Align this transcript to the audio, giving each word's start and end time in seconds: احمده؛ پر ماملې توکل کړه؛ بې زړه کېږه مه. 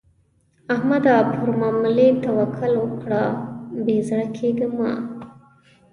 احمده؛ 0.73 1.15
پر 1.35 1.49
ماملې 1.59 2.07
توکل 2.25 2.73
کړه؛ 3.01 3.23
بې 3.83 3.97
زړه 4.07 4.25
کېږه 4.37 4.67
مه. 4.77 4.91